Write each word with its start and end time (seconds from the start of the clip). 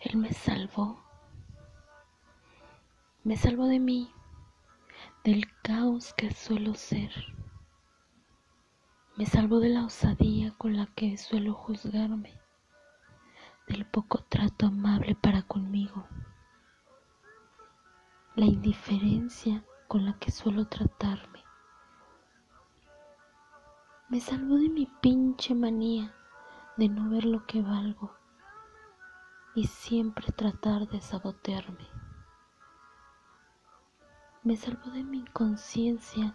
Él 0.00 0.16
me 0.16 0.32
salvó. 0.32 1.02
Me 3.24 3.36
salvó 3.36 3.66
de 3.66 3.80
mí, 3.80 4.12
del 5.24 5.44
caos 5.62 6.14
que 6.14 6.32
suelo 6.32 6.74
ser. 6.74 7.10
Me 9.16 9.26
salvó 9.26 9.58
de 9.58 9.70
la 9.70 9.84
osadía 9.84 10.52
con 10.56 10.76
la 10.76 10.86
que 10.86 11.18
suelo 11.18 11.52
juzgarme, 11.52 12.32
del 13.66 13.86
poco 13.86 14.22
trato 14.22 14.66
amable 14.66 15.16
para 15.16 15.42
conmigo, 15.42 16.06
la 18.36 18.46
indiferencia 18.46 19.64
con 19.88 20.04
la 20.04 20.16
que 20.20 20.30
suelo 20.30 20.68
tratarme. 20.68 21.42
Me 24.08 24.20
salvó 24.20 24.58
de 24.58 24.68
mi 24.68 24.86
pinche 25.02 25.56
manía 25.56 26.14
de 26.76 26.88
no 26.88 27.10
ver 27.10 27.24
lo 27.24 27.44
que 27.46 27.62
valgo 27.62 28.16
y 29.58 29.66
siempre 29.66 30.30
tratar 30.30 30.86
de 30.86 31.00
sabotearme. 31.00 31.88
Me 34.44 34.56
salvó 34.56 34.88
de 34.92 35.02
mi 35.02 35.18
inconsciencia 35.18 36.32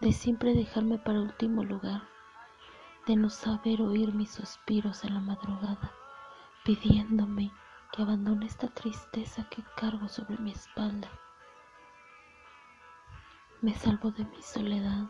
de 0.00 0.12
siempre 0.12 0.54
dejarme 0.54 0.96
para 0.96 1.20
último 1.20 1.64
lugar, 1.64 2.04
de 3.08 3.16
no 3.16 3.28
saber 3.28 3.82
oír 3.82 4.14
mis 4.14 4.30
suspiros 4.30 5.02
en 5.02 5.14
la 5.14 5.20
madrugada, 5.20 5.90
pidiéndome 6.64 7.50
que 7.90 8.02
abandone 8.02 8.46
esta 8.46 8.68
tristeza 8.68 9.48
que 9.48 9.64
cargo 9.76 10.08
sobre 10.08 10.38
mi 10.38 10.52
espalda. 10.52 11.10
Me 13.62 13.74
salvó 13.74 14.12
de 14.12 14.24
mi 14.26 14.42
soledad, 14.42 15.08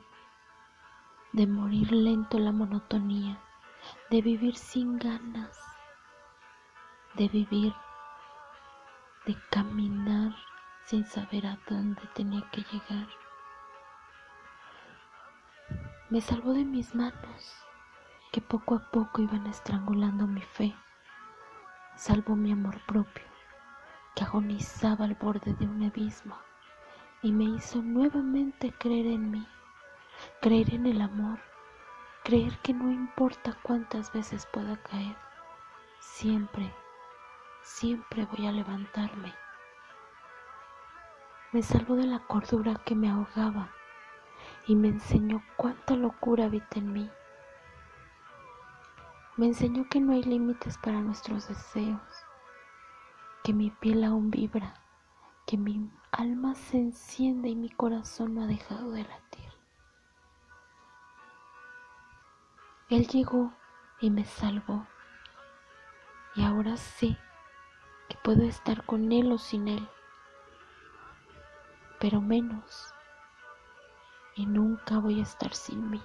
de 1.35 1.47
morir 1.47 1.93
lento 1.93 2.39
en 2.39 2.47
la 2.47 2.53
monotonía, 2.53 3.39
de 4.09 4.23
vivir 4.23 4.57
sin 4.57 4.99
ganas, 4.99 5.59
de 7.15 7.29
vivir, 7.29 7.75
de 9.27 9.37
caminar 9.51 10.35
sin 10.85 11.05
saber 11.05 11.47
a 11.47 11.59
dónde 11.69 12.01
tenía 12.15 12.43
que 12.51 12.63
llegar. 12.63 13.09
Me 16.09 16.21
salvó 16.21 16.53
de 16.53 16.65
mis 16.65 16.95
manos, 16.95 17.65
que 18.33 18.41
poco 18.41 18.77
a 18.77 18.91
poco 18.91 19.23
iban 19.23 19.47
estrangulando 19.47 20.27
mi 20.27 20.43
fe. 20.43 20.75
Salvó 21.97 22.37
mi 22.37 22.53
amor 22.53 22.81
propio, 22.87 23.25
que 24.15 24.25
agonizaba 24.25 25.05
al 25.05 25.15
borde 25.15 25.55
de 25.55 25.67
un 25.67 25.83
abismo, 25.83 26.37
y 27.23 27.33
me 27.33 27.45
hizo 27.45 27.83
nuevamente 27.83 28.73
creer 28.79 29.07
en 29.07 29.31
mí, 29.31 29.47
creer 30.41 30.75
en 30.75 30.87
el 30.87 31.01
amor, 31.01 31.41
creer 32.25 32.57
que 32.59 32.73
no 32.73 32.91
importa 32.91 33.57
cuántas 33.63 34.13
veces 34.13 34.47
pueda 34.53 34.77
caer, 34.83 35.17
siempre 35.99 36.73
siempre 37.71 38.27
voy 38.27 38.47
a 38.47 38.53
levantarme. 38.53 39.33
Me 41.53 41.63
salvó 41.63 41.97
de 41.97 42.07
la 42.07 42.19
cordura 42.27 42.75
que 42.85 42.95
me 42.95 43.09
ahogaba 43.09 43.71
y 44.67 44.75
me 44.75 44.89
enseñó 44.89 45.43
cuánta 45.57 45.95
locura 45.95 46.45
habita 46.47 46.79
en 46.79 46.93
mí. 46.93 47.11
Me 49.37 49.47
enseñó 49.47 49.89
que 49.89 50.01
no 50.01 50.13
hay 50.13 50.23
límites 50.23 50.77
para 50.79 51.01
nuestros 51.01 51.49
deseos, 51.49 52.03
que 53.45 53.53
mi 53.53 53.71
piel 53.71 54.05
aún 54.05 54.31
vibra, 54.31 54.75
que 55.47 55.57
mi 55.57 55.91
alma 56.13 56.55
se 56.55 56.77
enciende 56.77 57.49
y 57.49 57.57
mi 57.57 57.71
corazón 57.71 58.35
no 58.35 58.43
ha 58.43 58.47
dejado 58.47 58.91
de 58.91 59.05
latir. 59.05 59.51
Él 62.91 63.07
llegó 63.07 63.53
y 64.01 64.11
me 64.11 64.25
salvó 64.25 64.87
y 66.35 66.45
ahora 66.45 66.77
sé 66.77 67.17
que 68.11 68.19
puedo 68.25 68.43
estar 68.43 68.85
con 68.85 69.13
él 69.13 69.31
o 69.31 69.39
sin 69.39 69.69
él, 69.69 69.89
pero 72.01 72.21
menos, 72.21 72.93
y 74.35 74.47
nunca 74.47 74.99
voy 74.99 75.21
a 75.21 75.23
estar 75.23 75.55
sin 75.55 75.91
mí. 75.91 76.03